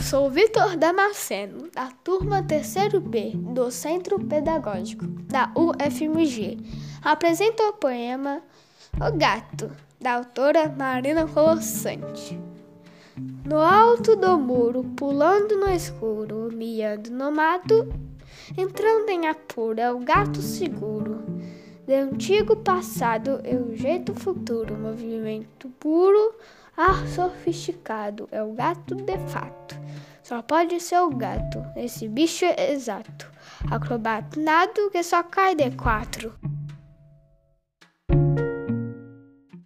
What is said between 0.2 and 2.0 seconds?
Vitor Damasceno, da